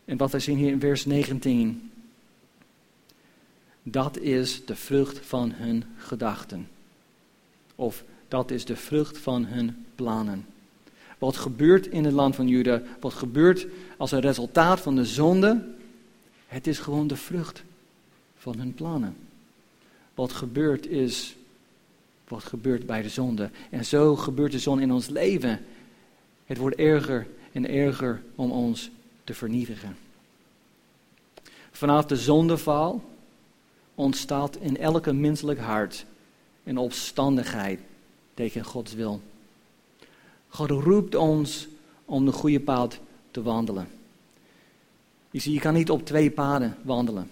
[0.06, 1.92] En wat wij zien hier in vers 19.
[3.84, 6.68] Dat is de vrucht van hun gedachten.
[7.76, 10.46] Of dat is de vrucht van hun plannen.
[11.18, 15.68] Wat gebeurt in het land van Juda, wat gebeurt als een resultaat van de zonde,
[16.48, 17.64] het is gewoon de vrucht
[18.36, 19.16] van hun plannen.
[20.16, 21.36] Wat gebeurt is
[22.32, 23.50] wat gebeurt bij de zonde.
[23.70, 25.60] En zo gebeurt de zonde in ons leven.
[26.46, 28.92] Het wordt erger en erger om ons
[29.24, 29.98] te vernietigen.
[31.72, 33.04] Vanaf de zondeval
[33.96, 36.06] ontstaat in elke menselijk hart
[36.64, 37.80] en opstandigheid
[38.34, 39.22] tegen Gods wil.
[40.48, 41.68] God roept ons
[42.06, 43.00] om de goede pad
[43.32, 43.88] te wandelen.
[45.32, 47.30] Je ziet, je kan niet op twee paden wandelen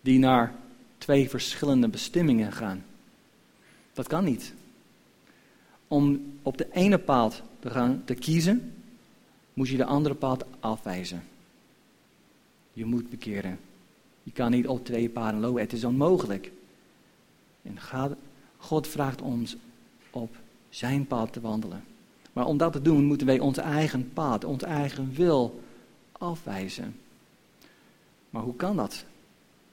[0.00, 0.54] die naar
[0.98, 2.84] twee verschillende bestemmingen gaan.
[3.92, 4.54] Dat kan niet.
[5.88, 8.74] Om op de ene paad te gaan te kiezen,
[9.54, 11.22] moet je de andere pad afwijzen.
[12.72, 13.58] Je moet bekeren.
[14.22, 15.60] Je kan niet op twee paden lopen.
[15.60, 16.52] Het is onmogelijk.
[17.62, 17.78] En
[18.56, 19.56] God vraagt ons
[20.10, 20.36] op
[20.68, 21.84] zijn pad te wandelen.
[22.32, 25.62] Maar om dat te doen, moeten wij ons eigen pad, ons eigen wil
[26.12, 26.96] afwijzen.
[28.30, 29.04] Maar hoe kan dat?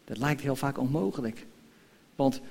[0.05, 1.45] Dat lijkt heel vaak onmogelijk.
[2.15, 2.41] Want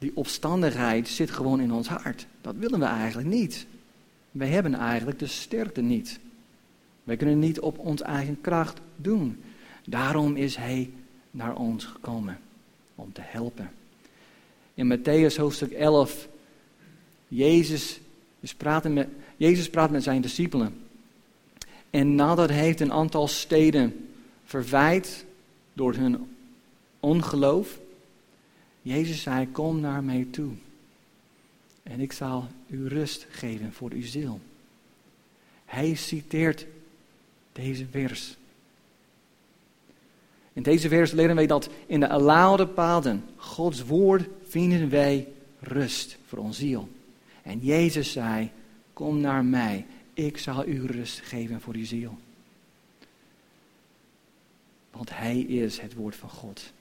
[0.00, 2.26] die opstandigheid zit gewoon in ons hart.
[2.40, 3.66] Dat willen we eigenlijk niet.
[4.30, 6.20] Wij hebben eigenlijk de sterkte niet.
[7.04, 9.42] Wij kunnen niet op onze eigen kracht doen.
[9.84, 10.90] Daarom is Hij
[11.30, 12.38] naar ons gekomen
[12.94, 13.70] om te helpen.
[14.74, 16.28] In Matthäus hoofdstuk 11,
[17.28, 18.00] Jezus,
[18.40, 20.74] is met, Jezus praat met zijn discipelen.
[21.90, 24.08] En nadat hij heeft een aantal steden
[24.44, 25.24] verwijt
[25.72, 26.36] door hun
[27.00, 27.79] ongeloof,
[28.82, 30.52] Jezus zei, kom naar mij toe.
[31.82, 34.40] En ik zal u rust geven voor uw ziel.
[35.64, 36.66] Hij citeert
[37.52, 38.36] deze vers.
[40.52, 45.28] In deze vers leren wij dat in de allauwde paden, Gods woord, vinden wij
[45.60, 46.88] rust voor ons ziel.
[47.42, 48.50] En Jezus zei,
[48.92, 52.18] kom naar mij, ik zal u rust geven voor uw ziel.
[54.90, 56.72] Want Hij is het woord van God.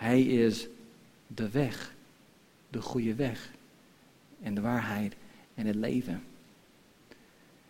[0.00, 0.66] Hij is
[1.26, 1.94] de weg,
[2.70, 3.50] de goede weg
[4.42, 5.14] en de waarheid
[5.54, 6.22] en het leven.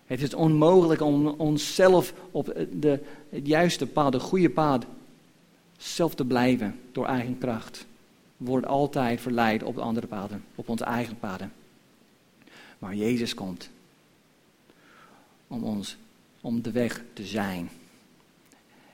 [0.06, 4.86] Het is onmogelijk om onszelf op de, het juiste pad, de goede pad,
[5.76, 7.86] zelf te blijven door eigen kracht.
[8.36, 11.52] We worden altijd verleid op de andere paden, op onze eigen paden.
[12.78, 13.70] Maar Jezus komt
[15.46, 15.96] om ons,
[16.40, 17.70] om de weg te zijn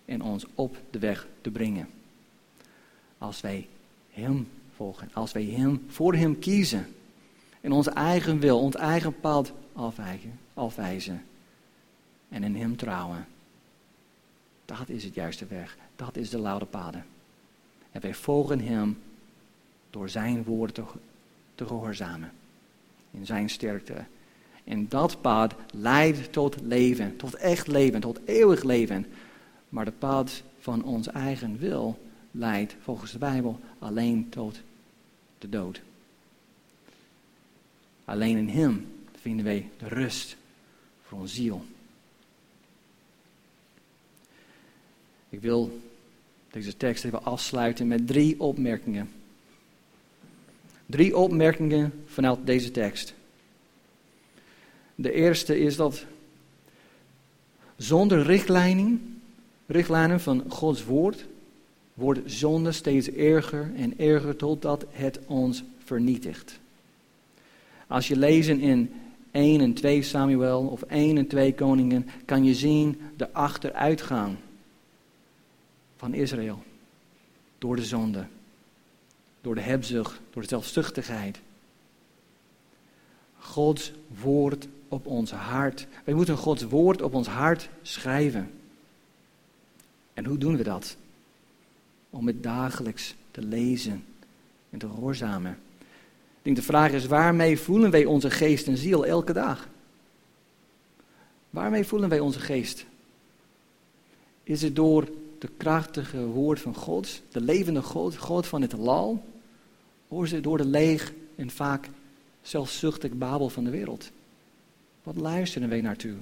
[0.04, 1.95] en ons op de weg te brengen.
[3.18, 3.68] Als wij
[4.10, 6.86] Hem volgen, als wij Hem voor Hem kiezen
[7.60, 11.24] en onze eigen wil, ons eigen pad afwijken, afwijzen
[12.28, 13.26] en in Hem trouwen.
[14.64, 17.04] Dat is het juiste weg, dat is de laude paden.
[17.92, 18.98] En wij volgen Hem
[19.90, 20.82] door Zijn woord te,
[21.54, 22.32] te gehoorzamen,
[23.10, 24.04] in Zijn sterkte.
[24.64, 29.06] En dat pad leidt tot leven, tot echt leven, tot eeuwig leven.
[29.68, 31.98] Maar de pad van ons eigen wil
[32.38, 34.60] leidt volgens de Bijbel alleen tot
[35.38, 35.80] de dood.
[38.04, 38.86] Alleen in Hem
[39.20, 40.36] vinden wij de rust
[41.02, 41.64] voor ons ziel.
[45.28, 45.80] Ik wil
[46.50, 49.10] deze tekst even afsluiten met drie opmerkingen.
[50.86, 53.14] Drie opmerkingen vanuit deze tekst.
[54.94, 56.04] De eerste is dat
[57.76, 59.20] zonder richtlijnen,
[59.66, 61.26] richtlijnen van Gods woord
[61.96, 66.58] wordt zonde steeds erger en erger totdat het ons vernietigt.
[67.86, 68.92] Als je lezen in
[69.30, 74.36] 1 en 2 Samuel of 1 en 2 Koningen, kan je zien de achteruitgang
[75.96, 76.62] van Israël.
[77.58, 78.26] Door de zonde,
[79.40, 81.40] door de hebzucht, door de zelfzuchtigheid.
[83.38, 85.86] Gods woord op ons hart.
[86.04, 88.50] Wij moeten Gods woord op ons hart schrijven.
[90.14, 90.96] En hoe doen we dat?
[92.16, 94.04] Om het dagelijks te lezen
[94.70, 95.58] en te gehoorzamen.
[95.80, 99.68] Ik denk de vraag is, waarmee voelen wij onze geest en ziel elke dag?
[101.50, 102.86] Waarmee voelen wij onze geest?
[104.42, 109.24] Is het door de krachtige woord van God, de levende God, God van het lal?
[110.08, 111.88] Of is het door de leeg en vaak
[112.42, 114.10] zelfzuchtig babel van de wereld?
[115.02, 116.16] Wat luisteren wij naartoe?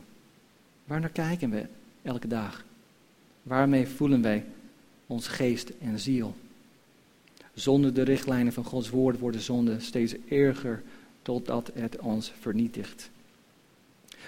[0.85, 1.66] Waar naar kijken we
[2.02, 2.64] elke dag?
[3.42, 4.44] Waarmee voelen wij
[5.07, 6.35] ons geest en ziel?
[7.55, 10.83] Zonder de richtlijnen van Gods woord wordt de zonde steeds erger
[11.23, 13.11] totdat het ons vernietigt.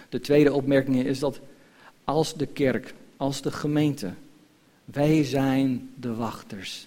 [0.08, 1.40] De tweede opmerking is dat
[2.04, 4.12] als de kerk, als de gemeente,
[4.84, 6.86] wij zijn de wachters.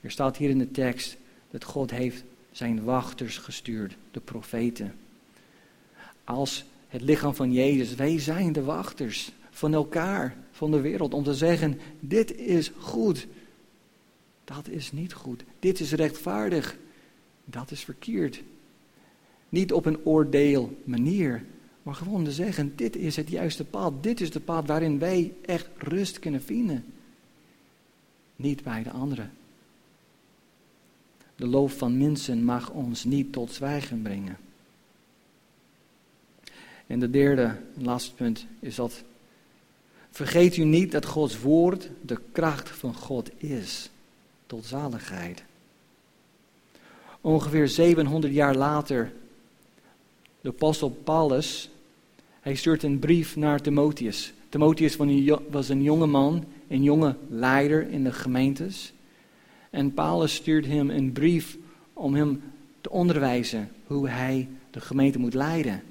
[0.00, 1.16] Er staat hier in de tekst
[1.50, 4.94] dat God heeft zijn wachters gestuurd, de profeten.
[6.24, 11.24] Als het lichaam van Jezus, wij zijn de wachters van elkaar, van de wereld, om
[11.24, 13.26] te zeggen, dit is goed,
[14.46, 15.44] dat is niet goed.
[15.58, 16.76] Dit is rechtvaardig.
[17.44, 18.42] Dat is verkeerd.
[19.48, 21.44] Niet op een oordeel manier,
[21.82, 24.02] maar gewoon te zeggen: dit is het juiste pad.
[24.02, 26.84] Dit is de pad waarin wij echt rust kunnen vinden.
[28.36, 29.32] Niet bij de anderen.
[31.36, 34.38] De loop van mensen mag ons niet tot zwijgen brengen.
[36.86, 39.04] En de derde, laatste punt, is dat.
[40.16, 43.90] Vergeet u niet dat Gods woord de kracht van God is
[44.46, 45.44] tot zaligheid.
[47.20, 49.12] ongeveer 700 jaar later,
[50.40, 51.70] de apostel Paulus,
[52.40, 54.32] hij stuurt een brief naar Timotheus.
[54.48, 54.96] Timotheus
[55.50, 58.92] was een jonge man, een jonge leider in de gemeentes.
[59.70, 61.56] En Paulus stuurt hem een brief
[61.92, 62.42] om hem
[62.80, 65.82] te onderwijzen hoe hij de gemeente moet leiden.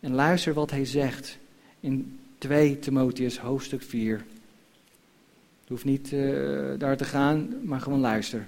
[0.00, 1.38] En luister wat hij zegt
[1.80, 4.24] in 2 Timotheus hoofdstuk 4.
[5.64, 8.46] Je hoeft niet uh, daar te gaan, maar gewoon luister.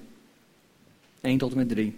[1.20, 1.97] 1 tot en met 3.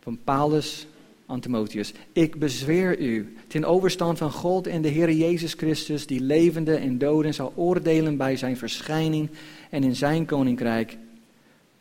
[0.00, 0.86] Van Paulus
[1.26, 1.92] aan Timotheus.
[2.12, 6.98] Ik bezweer u, ten overstand van God en de Heer Jezus Christus, die levende en
[6.98, 9.30] doden zal oordelen bij zijn verschijning
[9.70, 10.96] en in zijn koninkrijk,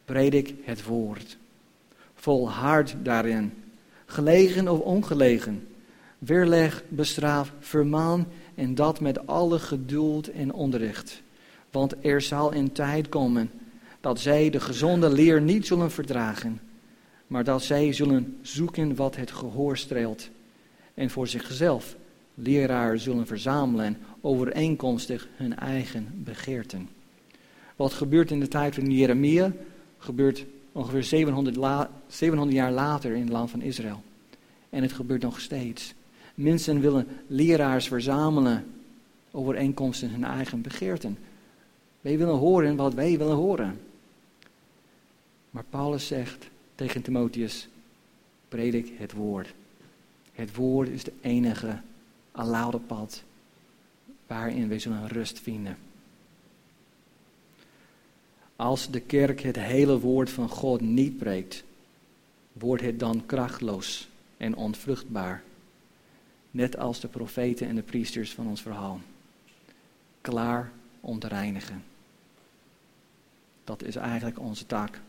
[0.05, 1.37] predik het woord.
[2.15, 3.53] Volhard daarin,
[4.05, 5.67] gelegen of ongelegen,
[6.17, 11.21] weerleg, bestraaf, vermaan en dat met alle geduld en onderricht.
[11.71, 13.51] Want er zal een tijd komen
[14.01, 16.61] dat zij de gezonde leer niet zullen verdragen,
[17.27, 20.29] maar dat zij zullen zoeken wat het gehoor streelt
[20.93, 21.95] en voor zichzelf
[22.33, 26.89] leraar zullen verzamelen overeenkomstig hun eigen begeerten.
[27.75, 29.51] Wat gebeurt in de tijd van Jeremia,
[29.97, 34.03] gebeurt ongeveer 700, 700 jaar later in het land van Israël.
[34.69, 35.93] En het gebeurt nog steeds.
[36.33, 38.65] Mensen willen leraars verzamelen
[39.31, 41.17] overeenkomstig hun eigen begeerten.
[42.01, 43.79] Wij willen horen wat wij willen horen.
[45.49, 47.67] Maar Paulus zegt tegen Timotheus,
[48.47, 49.53] predik het woord.
[50.31, 51.79] Het woord is de enige
[52.31, 53.23] allaude pad
[54.27, 55.77] waarin wij zullen rust vinden.
[58.55, 61.63] Als de kerk het hele woord van God niet preekt,
[62.53, 65.43] wordt het dan krachtloos en onvruchtbaar.
[66.53, 68.99] Net als de profeten en de priesters van ons verhaal.
[70.21, 71.83] Klaar om te reinigen.
[73.63, 74.99] Dat is eigenlijk onze taak.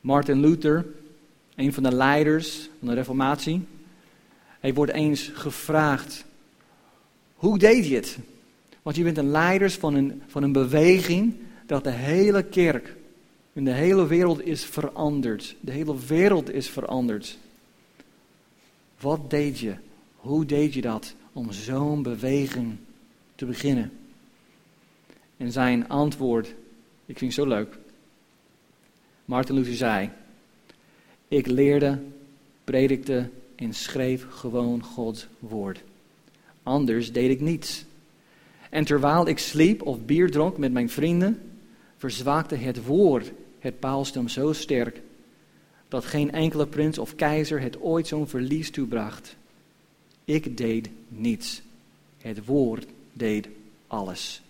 [0.00, 0.86] Martin Luther,
[1.54, 3.66] een van de leiders van de Reformatie,
[4.60, 6.24] hij wordt eens gevraagd:
[7.34, 8.18] hoe deed je het?
[8.82, 11.34] Want je bent een leider van een, van een beweging
[11.66, 12.96] dat de hele kerk
[13.52, 15.56] en de hele wereld is veranderd.
[15.60, 17.38] De hele wereld is veranderd.
[19.00, 19.74] Wat deed je?
[20.16, 22.76] Hoe deed je dat om zo'n beweging
[23.34, 23.92] te beginnen?
[25.36, 26.54] En zijn antwoord,
[27.06, 27.78] ik vind het zo leuk.
[29.24, 30.10] Martin Luther zei:
[31.28, 32.02] Ik leerde,
[32.64, 35.82] predikte en schreef gewoon Gods woord.
[36.62, 37.84] Anders deed ik niets.
[38.70, 41.40] En terwijl ik sliep of bier dronk met mijn vrienden,
[41.96, 45.00] verzwakte het woord het paalstem zo sterk
[45.88, 49.36] dat geen enkele prins of keizer het ooit zo'n verlies toebracht.
[50.24, 51.62] Ik deed niets.
[52.18, 53.48] Het woord deed
[53.86, 54.42] alles.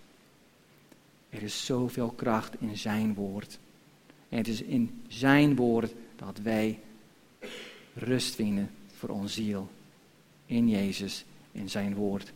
[1.31, 3.59] Er is zoveel kracht in zijn woord.
[4.29, 6.79] En het is in zijn woord dat wij
[7.95, 9.69] rust vinden voor ons ziel.
[10.47, 12.33] In Jezus, in zijn woord.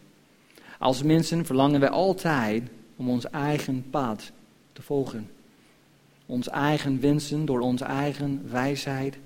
[0.78, 2.62] Als mensen verlangen wij altijd
[2.96, 4.32] om ons eigen pad
[4.72, 5.30] te volgen.
[6.26, 9.18] Ons eigen wensen door onze eigen wijsheid.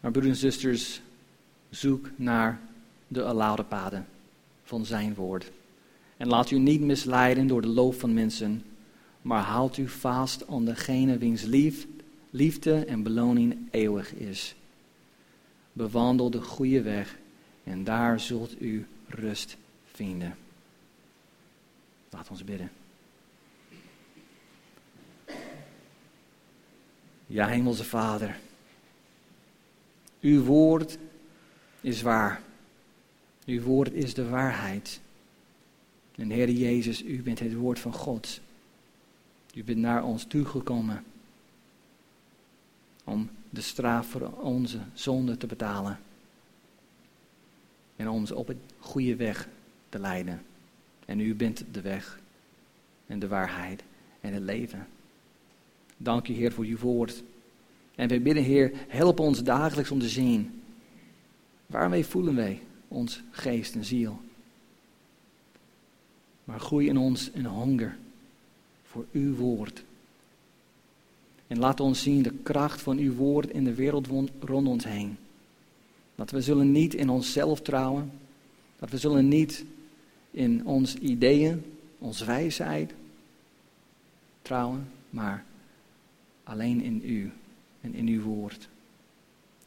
[0.00, 1.00] Maar broeders en zusters,
[1.70, 2.60] zoek naar
[3.08, 4.06] de allaude paden
[4.62, 5.50] van zijn woord.
[6.16, 8.64] En laat u niet misleiden door de loop van mensen,
[9.22, 11.86] maar houd u vast aan degene wiens lief,
[12.30, 14.54] liefde en beloning eeuwig is.
[15.72, 17.16] Bewandel de goede weg
[17.64, 19.56] en daar zult u rust
[19.92, 20.36] vinden.
[22.10, 22.70] Laat ons bidden.
[27.26, 28.38] Ja, Hemelse Vader,
[30.20, 30.98] uw woord
[31.80, 32.42] is waar.
[33.46, 35.00] Uw woord is de waarheid.
[36.14, 38.40] En Heer Jezus, u bent het woord van God.
[39.54, 41.04] U bent naar ons toegekomen
[43.04, 45.98] om de straf voor onze zonde te betalen.
[47.96, 49.48] En ons op het goede weg
[49.88, 50.42] te leiden.
[51.04, 52.18] En u bent de weg
[53.06, 53.82] en de waarheid
[54.20, 54.86] en het leven.
[55.96, 57.22] Dank u Heer voor uw woord.
[57.94, 60.62] En wij bidden Heer, help ons dagelijks om te zien.
[61.66, 64.20] Waarmee voelen wij ons geest en ziel?
[66.44, 67.96] Maar groei in ons een honger
[68.82, 69.84] voor uw woord.
[71.46, 74.06] En laat ons zien de kracht van uw woord in de wereld
[74.40, 75.16] rond ons heen.
[76.14, 78.12] Dat we zullen niet in onszelf trouwen.
[78.78, 79.64] Dat we zullen niet
[80.30, 81.64] in ons ideeën,
[81.98, 82.94] onze wijsheid
[84.42, 85.44] trouwen, maar
[86.44, 87.32] alleen in u
[87.80, 88.68] en in uw woord.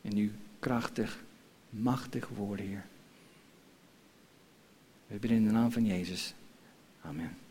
[0.02, 1.24] In uw krachtig,
[1.70, 2.86] machtig woord, Heer.
[5.08, 6.34] We bidden in de naam van Jezus.
[7.02, 7.47] Amen.